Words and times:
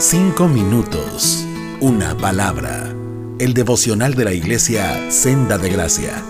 Cinco 0.00 0.48
minutos, 0.48 1.46
una 1.78 2.16
palabra. 2.16 2.90
El 3.38 3.52
devocional 3.52 4.14
de 4.14 4.24
la 4.24 4.32
iglesia 4.32 5.10
Senda 5.10 5.58
de 5.58 5.68
Gracia. 5.68 6.24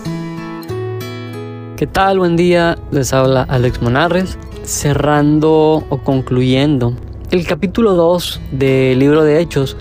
¿Qué 1.77 1.87
tal? 1.87 2.19
Buen 2.19 2.35
día. 2.35 2.77
Les 2.91 3.13
habla 3.13 3.43
Alex 3.43 3.81
Monarres. 3.81 4.37
Cerrando 4.63 5.85
o 5.87 5.97
concluyendo 6.03 6.97
el 7.31 7.47
capítulo 7.47 7.93
2 7.93 8.41
del 8.51 8.99
libro 8.99 9.23
de 9.23 9.39
Hechos, 9.39 9.77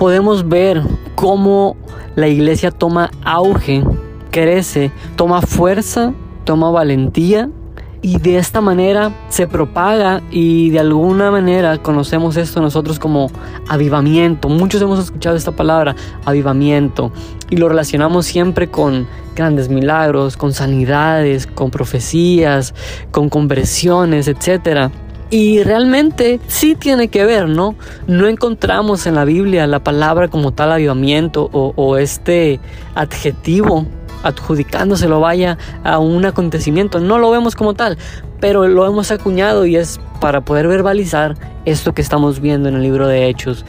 podemos 0.00 0.48
ver 0.48 0.82
cómo 1.14 1.76
la 2.16 2.26
iglesia 2.26 2.72
toma 2.72 3.12
auge, 3.22 3.84
crece, 4.32 4.90
toma 5.14 5.42
fuerza, 5.42 6.12
toma 6.42 6.72
valentía 6.72 7.48
y 8.00 8.18
de 8.18 8.38
esta 8.38 8.60
manera 8.60 9.12
se 9.28 9.46
propaga 9.46 10.22
y 10.30 10.70
de 10.70 10.78
alguna 10.78 11.30
manera 11.30 11.78
conocemos 11.78 12.36
esto 12.36 12.60
nosotros 12.60 12.98
como 12.98 13.30
avivamiento. 13.68 14.48
Muchos 14.48 14.80
hemos 14.82 14.98
escuchado 14.98 15.36
esta 15.36 15.52
palabra, 15.52 15.96
avivamiento, 16.24 17.12
y 17.50 17.56
lo 17.56 17.68
relacionamos 17.68 18.26
siempre 18.26 18.68
con 18.68 19.06
grandes 19.34 19.68
milagros, 19.68 20.36
con 20.36 20.52
sanidades, 20.52 21.46
con 21.46 21.70
profecías, 21.70 22.74
con 23.10 23.28
conversiones, 23.28 24.28
etc. 24.28 24.90
Y 25.30 25.62
realmente 25.62 26.40
sí 26.46 26.74
tiene 26.74 27.08
que 27.08 27.24
ver, 27.24 27.48
¿no? 27.48 27.74
No 28.06 28.28
encontramos 28.28 29.06
en 29.06 29.14
la 29.14 29.24
Biblia 29.24 29.66
la 29.66 29.82
palabra 29.82 30.28
como 30.28 30.52
tal 30.52 30.72
avivamiento 30.72 31.50
o, 31.52 31.72
o 31.76 31.96
este 31.96 32.60
adjetivo 32.94 33.86
adjudicándoselo 34.22 35.20
vaya 35.20 35.58
a 35.84 35.98
un 35.98 36.24
acontecimiento. 36.24 37.00
No 37.00 37.18
lo 37.18 37.30
vemos 37.30 37.54
como 37.54 37.74
tal, 37.74 37.98
pero 38.40 38.66
lo 38.68 38.86
hemos 38.86 39.10
acuñado 39.10 39.66
y 39.66 39.76
es 39.76 40.00
para 40.20 40.40
poder 40.40 40.68
verbalizar 40.68 41.36
esto 41.64 41.92
que 41.92 42.02
estamos 42.02 42.40
viendo 42.40 42.68
en 42.68 42.76
el 42.76 42.82
libro 42.82 43.06
de 43.06 43.28
Hechos. 43.28 43.64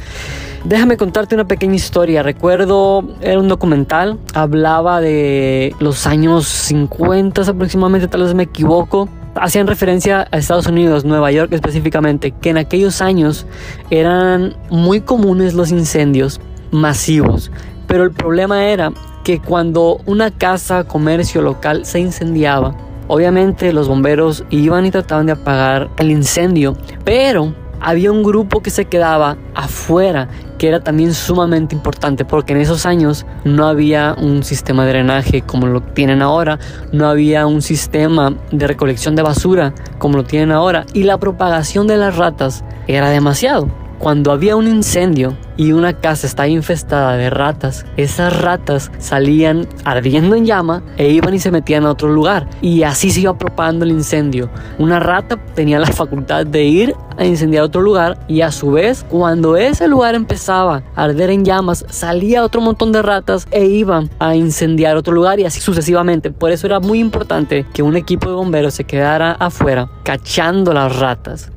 Déjame 0.63 0.97
contarte 0.97 1.35
una 1.35 1.47
pequeña 1.47 1.75
historia. 1.75 2.21
Recuerdo, 2.21 3.03
era 3.21 3.39
un 3.39 3.47
documental, 3.47 4.19
hablaba 4.33 4.99
de 4.99 5.73
los 5.79 6.05
años 6.05 6.47
50 6.47 7.43
aproximadamente, 7.43 8.07
tal 8.07 8.23
vez 8.23 8.33
me 8.33 8.43
equivoco. 8.43 9.07
Hacían 9.35 9.67
referencia 9.67 10.27
a 10.31 10.37
Estados 10.37 10.67
Unidos, 10.67 11.05
Nueva 11.05 11.31
York 11.31 11.53
específicamente, 11.53 12.31
que 12.31 12.49
en 12.49 12.57
aquellos 12.57 13.01
años 13.01 13.45
eran 13.89 14.55
muy 14.69 14.99
comunes 15.01 15.53
los 15.53 15.71
incendios 15.71 16.41
masivos. 16.71 17.51
Pero 17.89 18.03
el 18.03 18.11
problema 18.11 18.67
era 18.67 18.93
que 19.23 19.41
cuando 19.41 19.99
una 20.05 20.31
casa, 20.31 20.85
comercio 20.85 21.41
local 21.41 21.85
se 21.85 21.99
incendiaba, 21.99 22.75
obviamente 23.07 23.73
los 23.73 23.87
bomberos 23.87 24.45
iban 24.51 24.85
y 24.85 24.91
trataban 24.91 25.25
de 25.25 25.33
apagar 25.33 25.89
el 25.97 26.11
incendio, 26.11 26.77
pero 27.03 27.53
había 27.81 28.11
un 28.11 28.23
grupo 28.23 28.61
que 28.61 28.69
se 28.69 28.85
quedaba 28.85 29.37
afuera, 29.55 30.29
que 30.59 30.67
era 30.67 30.81
también 30.81 31.13
sumamente 31.13 31.73
importante, 31.73 32.25
porque 32.25 32.53
en 32.53 32.59
esos 32.59 32.85
años 32.85 33.25
no 33.43 33.67
había 33.67 34.15
un 34.19 34.43
sistema 34.43 34.85
de 34.85 34.91
drenaje 34.91 35.41
como 35.41 35.65
lo 35.65 35.81
tienen 35.81 36.21
ahora, 36.21 36.59
no 36.91 37.07
había 37.07 37.47
un 37.47 37.63
sistema 37.63 38.35
de 38.51 38.67
recolección 38.67 39.15
de 39.15 39.23
basura 39.23 39.73
como 39.97 40.17
lo 40.17 40.23
tienen 40.25 40.51
ahora, 40.51 40.85
y 40.93 41.03
la 41.03 41.17
propagación 41.17 41.87
de 41.87 41.97
las 41.97 42.17
ratas 42.17 42.63
era 42.87 43.09
demasiado. 43.09 43.88
Cuando 43.99 44.31
había 44.31 44.55
un 44.55 44.65
incendio 44.65 45.35
y 45.57 45.73
una 45.73 45.91
casa 45.91 46.25
estaba 46.25 46.47
infestada 46.47 47.17
de 47.17 47.29
ratas, 47.29 47.85
esas 47.97 48.41
ratas 48.41 48.91
salían 48.97 49.67
ardiendo 49.83 50.37
en 50.37 50.45
llama 50.45 50.83
e 50.95 51.09
iban 51.09 51.33
y 51.33 51.39
se 51.39 51.51
metían 51.51 51.85
a 51.85 51.91
otro 51.91 52.07
lugar. 52.07 52.47
Y 52.61 52.83
así 52.83 53.11
se 53.11 53.19
iba 53.19 53.37
propagando 53.37 53.83
el 53.83 53.91
incendio. 53.91 54.49
Una 54.77 55.01
rata 55.01 55.37
tenía 55.53 55.79
la 55.79 55.87
facultad 55.87 56.45
de 56.45 56.63
ir 56.63 56.95
a 57.17 57.25
incendiar 57.25 57.65
otro 57.65 57.81
lugar 57.81 58.17
y 58.29 58.39
a 58.39 58.53
su 58.53 58.71
vez 58.71 59.05
cuando 59.09 59.57
ese 59.57 59.89
lugar 59.89 60.15
empezaba 60.15 60.81
a 60.95 61.03
arder 61.03 61.29
en 61.29 61.43
llamas 61.43 61.85
salía 61.89 62.45
otro 62.45 62.61
montón 62.61 62.93
de 62.93 63.01
ratas 63.01 63.47
e 63.51 63.65
iban 63.65 64.09
a 64.19 64.33
incendiar 64.33 64.95
otro 64.95 65.13
lugar 65.13 65.41
y 65.41 65.45
así 65.45 65.59
sucesivamente. 65.59 66.31
Por 66.31 66.51
eso 66.51 66.67
era 66.67 66.79
muy 66.79 66.99
importante 66.99 67.65
que 67.73 67.83
un 67.83 67.97
equipo 67.97 68.29
de 68.29 68.35
bomberos 68.35 68.75
se 68.75 68.85
quedara 68.85 69.33
afuera 69.33 69.89
cachando 70.03 70.71
las 70.71 70.97
ratas. 70.97 71.51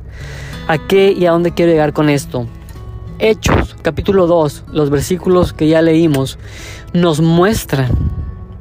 ¿A 0.68 0.78
qué 0.78 1.10
y 1.12 1.26
a 1.26 1.32
dónde 1.32 1.52
quiero 1.52 1.72
llegar 1.72 1.92
con 1.92 2.08
esto? 2.08 2.46
Hechos, 3.18 3.74
capítulo 3.82 4.28
2, 4.28 4.64
los 4.72 4.90
versículos 4.90 5.52
que 5.52 5.66
ya 5.66 5.82
leímos, 5.82 6.38
nos 6.92 7.20
muestran 7.20 7.90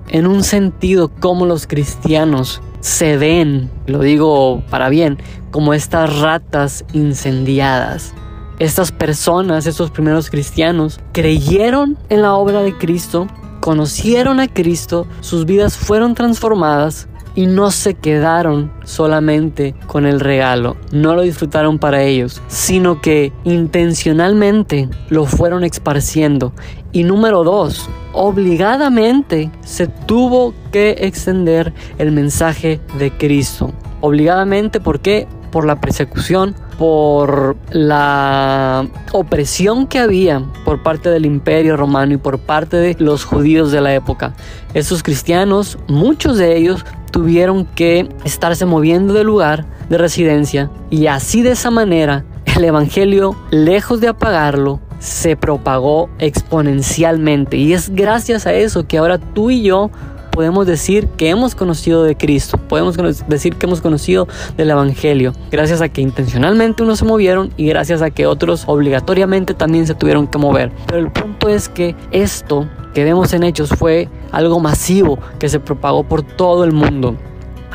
en 0.10 0.26
un 0.26 0.44
sentido 0.44 1.12
cómo 1.20 1.46
los 1.46 1.68
cristianos 1.68 2.60
se 2.80 3.18
ven, 3.18 3.70
lo 3.86 4.00
digo 4.00 4.64
para 4.72 4.90
bien, 4.90 5.20
como 5.52 5.76
estas 5.76 6.20
ratas 6.20 6.86
incendiadas. 6.92 8.16
Estas 8.58 8.92
personas, 8.92 9.68
estos 9.68 9.92
primeros 9.92 10.32
cristianos, 10.32 11.00
creyeron 11.12 12.00
en 12.10 12.24
la 12.24 12.34
obra 12.34 12.64
de 12.64 12.76
Cristo, 12.76 13.28
conocieron 13.60 14.40
a 14.40 14.48
Cristo, 14.48 15.06
sus 15.20 15.46
vidas 15.46 15.78
fueron 15.78 16.16
transformadas 16.16 17.08
y 17.36 17.46
no 17.46 17.72
se 17.72 17.94
quedaron 17.94 18.72
solamente 18.84 19.76
con 19.88 20.06
el 20.06 20.20
regalo, 20.20 20.78
no 20.92 21.16
lo 21.16 21.22
disfrutaron 21.22 21.80
para 21.80 22.04
ellos, 22.04 22.42
sino 22.48 23.02
que 23.02 23.32
intencionalmente 23.44 24.90
lo 25.10 25.26
fueron 25.26 25.64
esparciendo. 25.64 26.54
Y 26.92 27.04
número 27.04 27.44
dos, 27.44 27.90
obligadamente 28.14 29.50
se 29.62 29.88
tuvo 29.88 30.54
que 30.72 30.96
extender 31.00 31.74
el 31.98 32.12
mensaje 32.12 32.82
de 33.00 33.12
Cristo. 33.12 33.72
Obligadamente, 34.02 34.80
¿por 34.80 35.00
qué? 35.00 35.28
Por 35.52 35.66
la 35.66 35.80
persecución, 35.82 36.56
por 36.78 37.58
la 37.72 38.88
opresión 39.12 39.86
que 39.88 40.00
había 40.00 40.42
por 40.66 40.82
parte 40.82 41.10
del 41.10 41.26
imperio 41.26 41.78
romano 41.78 42.14
y 42.14 42.18
por 42.18 42.40
parte 42.40 42.78
de 42.78 42.96
los 43.00 43.26
judíos 43.26 43.72
de 43.72 43.82
la 43.82 43.94
época. 43.94 44.34
Esos 44.74 45.04
cristianos, 45.04 45.78
muchos 45.88 46.38
de 46.38 46.58
ellos 46.58 46.86
tuvieron 47.12 47.66
que 47.66 48.10
estarse 48.24 48.66
moviendo 48.66 49.14
de 49.14 49.24
lugar 49.24 49.66
de 49.90 49.98
residencia 49.98 50.72
y 50.90 51.08
así 51.08 51.42
de 51.42 51.52
esa 51.52 51.70
manera 51.70 52.24
el 52.56 52.64
Evangelio, 52.66 53.36
lejos 53.50 54.02
de 54.02 54.08
apagarlo, 54.08 54.80
se 55.00 55.36
propagó 55.36 56.10
exponencialmente 56.20 57.58
y 57.58 57.74
es 57.74 57.90
gracias 57.90 58.46
a 58.46 58.54
eso 58.54 58.88
que 58.88 58.98
ahora 58.98 59.18
tú 59.18 59.50
y 59.50 59.64
yo 59.64 59.90
podemos 60.32 60.66
decir 60.66 61.08
que 61.18 61.30
hemos 61.30 61.56
conocido 61.56 62.04
de 62.04 62.16
Cristo, 62.16 62.58
podemos 62.58 62.98
decir 63.28 63.56
que 63.56 63.66
hemos 63.66 63.82
conocido 63.82 64.28
del 64.58 64.72
Evangelio, 64.72 65.34
gracias 65.52 65.82
a 65.82 65.90
que 65.90 66.02
intencionalmente 66.02 66.84
unos 66.84 67.00
se 67.00 67.06
movieron 67.06 67.52
y 67.58 67.68
gracias 67.68 68.02
a 68.02 68.10
que 68.10 68.26
otros 68.26 68.64
obligatoriamente 68.68 69.54
también 69.54 69.86
se 69.86 69.94
tuvieron 69.94 70.28
que 70.28 70.38
mover. 70.38 70.72
Pero 70.88 71.00
el 71.00 71.12
punto 71.12 71.50
es 71.50 71.70
que 71.70 71.96
esto 72.12 72.68
que 72.94 73.04
vemos 73.04 73.34
en 73.34 73.44
Hechos 73.44 73.70
fue 73.70 74.10
algo 74.32 74.60
masivo 74.60 75.20
que 75.40 75.50
se 75.50 75.60
propagó 75.60 76.04
por 76.04 76.24
todo 76.24 76.64
el 76.64 76.72
mundo. 76.72 77.16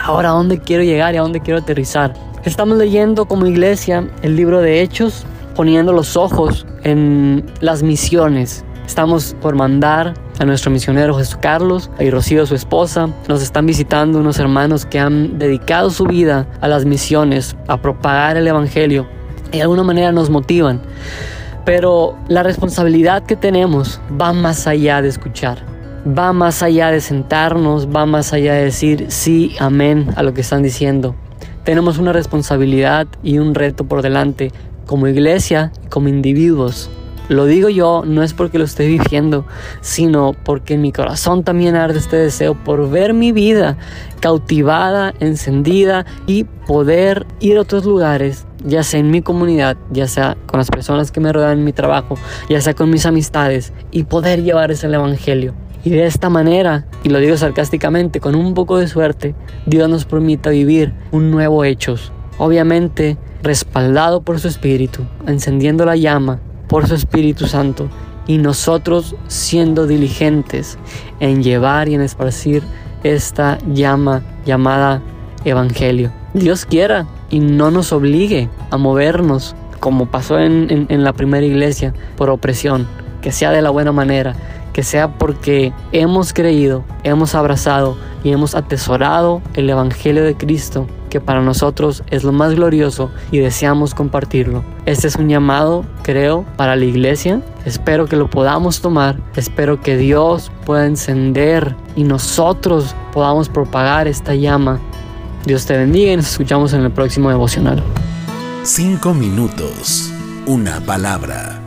Ahora, 0.03 0.31
¿a 0.31 0.33
dónde 0.33 0.59
quiero 0.59 0.83
llegar 0.83 1.15
y 1.15 1.19
a 1.19 1.23
dónde 1.23 1.41
quiero 1.41 1.61
aterrizar? 1.61 2.15
Estamos 2.45 2.79
leyendo 2.79 3.27
como 3.27 3.47
iglesia 3.47 4.09
el 4.23 4.37
libro 4.37 4.61
de 4.61 4.83
Hechos, 4.83 5.25
poniendo 5.57 5.93
los 5.93 6.17
ojos 6.17 6.67
en 6.85 7.45
las 7.61 7.83
misiones. 7.83 8.65
Estamos 8.87 9.35
por 9.41 9.57
mandar 9.57 10.15
a 10.39 10.45
nuestro 10.45 10.71
misionero 10.71 11.15
Jesús 11.17 11.39
Carlos 11.41 11.91
y 11.99 12.11
Rocío, 12.11 12.47
su 12.47 12.55
esposa. 12.55 13.09
Nos 13.29 13.43
están 13.43 13.67
visitando 13.67 14.19
unos 14.19 14.39
hermanos 14.39 14.87
que 14.87 14.99
han 14.99 15.39
dedicado 15.39 15.91
su 15.91 16.05
vida 16.05 16.47
a 16.61 16.69
las 16.69 16.85
misiones, 16.85 17.57
a 17.69 17.81
propagar 17.81 18.37
el 18.37 18.47
Evangelio 18.47 19.07
y 19.53 19.57
de 19.57 19.63
alguna 19.63 19.83
manera 19.83 20.13
nos 20.13 20.31
motivan. 20.31 20.81
Pero 21.65 22.17
la 22.29 22.43
responsabilidad 22.43 23.25
que 23.25 23.37
tenemos 23.37 24.01
va 24.21 24.33
más 24.33 24.67
allá 24.67 25.03
de 25.03 25.09
escuchar, 25.09 25.59
va 26.07 26.33
más 26.33 26.63
allá 26.63 26.91
de 26.91 27.01
sentarnos, 27.01 27.89
va 27.89 28.07
más 28.07 28.33
allá 28.33 28.55
de 28.55 28.65
decir 28.65 29.07
sí, 29.09 29.57
amén 29.59 30.09
a 30.17 30.23
lo 30.23 30.35
que 30.35 30.43
están 30.43 30.63
diciendo. 30.63 31.15
Tenemos 31.65 31.99
una 31.99 32.13
responsabilidad 32.13 33.09
y 33.25 33.39
un 33.39 33.55
reto 33.55 33.85
por 33.85 34.03
delante 34.03 34.53
como 34.87 35.09
iglesia 35.09 35.73
y 35.85 35.89
como 35.89 36.09
individuos. 36.09 36.89
Lo 37.29 37.47
digo 37.47 37.69
yo, 37.69 38.03
no 38.07 38.23
es 38.23 38.35
porque 38.35 38.59
lo 38.59 38.65
esté 38.65 38.85
diciendo, 38.85 39.47
sino 39.81 40.35
porque 40.45 40.75
en 40.75 40.83
mi 40.83 40.93
corazón 40.93 41.43
también 41.43 41.75
arde 41.75 41.99
este 41.99 42.17
deseo 42.17 42.55
por 42.55 42.89
ver 42.89 43.15
mi 43.15 43.33
vida 43.33 43.77
cautivada, 44.21 45.13
encendida 45.19 46.07
y 46.27 46.45
poder 46.45 47.27
ir 47.41 47.59
a 47.59 47.63
otros 47.63 47.85
lugares 47.85 48.47
ya 48.65 48.83
sea 48.83 49.01
en 49.01 49.11
mi 49.11 49.23
comunidad, 49.23 49.77
ya 49.91 50.09
sea 50.09 50.37
con 50.47 50.59
las 50.59 50.71
personas 50.71 51.13
que 51.13 51.21
me 51.21 51.33
rodean 51.33 51.59
en 51.59 51.65
mi 51.65 51.73
trabajo, 51.73 52.17
ya 52.49 52.61
sea 52.61 52.75
con 52.75 52.91
mis 52.91 53.07
amistades, 53.07 53.73
y 53.93 54.05
poder 54.05 54.43
llevarles 54.43 54.83
el 54.85 54.95
Evangelio. 54.95 55.55
Y 55.85 55.91
de 55.91 56.07
esta 56.07 56.29
manera, 56.31 56.87
y 57.05 57.11
lo 57.11 57.21
digo 57.21 57.37
sarcásticamente, 57.37 58.19
con 58.19 58.35
un 58.35 58.55
poco 58.55 58.79
de 58.79 58.89
suerte, 58.89 59.35
Dios 59.67 59.89
nos 59.89 60.05
permita 60.05 60.51
vivir 60.51 60.93
un 61.13 61.31
nuevo 61.31 61.65
hechos. 61.65 62.13
Obviamente, 62.39 63.17
respaldado 63.43 64.23
por 64.23 64.41
su 64.41 64.49
Espíritu, 64.49 65.03
encendiendo 65.27 65.85
la 65.85 65.95
llama 65.95 66.41
por 66.69 66.87
su 66.87 66.95
Espíritu 66.95 67.47
Santo, 67.47 67.89
y 68.27 68.39
nosotros 68.39 69.15
siendo 69.29 69.87
diligentes 69.87 70.79
en 71.21 71.43
llevar 71.43 71.89
y 71.89 71.95
en 71.95 72.01
esparcir 72.01 72.63
esta 73.05 73.59
llama 73.73 74.23
llamada 74.45 75.03
Evangelio. 75.45 76.13
Dios 76.35 76.67
quiera 76.67 77.07
y 77.31 77.41
no 77.41 77.71
nos 77.71 77.93
obligue 77.93 78.49
a 78.71 78.77
movernos 78.77 79.55
como 79.81 80.07
pasó 80.07 80.41
en, 80.41 80.87
la 80.89 81.13
primera 81.13 81.47
iglesia, 81.47 81.95
por 82.17 82.31
opresión, 82.31 82.89
que 83.23 83.31
sea 83.31 83.53
de 83.53 83.63
la 83.63 83.71
buena 83.71 83.93
manera, 83.93 84.35
que 84.73 84.83
sea 84.83 85.17
porque 85.17 85.73
hemos 85.93 86.33
creído, 86.33 86.85
hemos 87.05 87.35
abrazado 87.35 87.97
y 88.27 88.33
hemos 88.33 88.57
atesorado 88.57 89.41
el 89.55 89.71
Evangelio 89.71 90.25
de 90.25 90.37
Cristo, 90.37 90.89
que 91.11 91.21
para 91.21 91.43
nosotros 91.43 92.03
es 92.11 92.25
lo 92.25 92.33
más 92.33 92.57
glorioso 92.57 93.13
y 93.31 93.39
deseamos 93.39 93.95
compartirlo. 93.95 94.65
Este 94.85 95.07
es 95.07 95.15
un 95.15 95.29
llamado, 95.29 95.85
creo, 96.03 96.45
para 96.57 96.75
la 96.75 96.85
iglesia. 96.85 97.41
Espero 97.65 98.07
que 98.07 98.17
lo 98.17 98.29
podamos 98.29 98.81
tomar. 98.81 99.17
Espero 99.37 99.81
que 99.81 99.97
Dios 99.97 100.51
pueda 100.65 100.87
encender 100.87 101.77
y 101.95 102.03
nosotros 102.03 102.97
podamos 103.13 103.49
propagar 103.49 104.09
esta 104.09 104.35
llama. 104.35 104.81
Dios 105.45 105.65
te 105.65 105.77
bendiga 105.77 106.11
y 106.11 106.17
nos 106.17 106.29
escuchamos 106.29 106.73
en 106.73 106.81
el 106.83 106.91
próximo 106.91 107.29
devocional. 107.29 107.81
Cinco 108.65 109.15
minutos. 109.15 110.11
Una 110.47 110.81
palabra 110.81 111.66